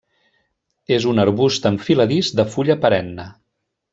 [0.95, 3.31] És un arbust enfiladís de fulla perenne.